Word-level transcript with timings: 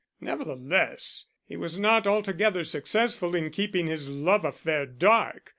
Nevertheless, 0.19 1.27
he 1.45 1.55
was 1.55 1.77
not 1.77 2.07
altogether 2.07 2.63
successful 2.63 3.35
in 3.35 3.51
keeping 3.51 3.85
his 3.85 4.09
love 4.09 4.43
affair 4.43 4.87
dark. 4.87 5.49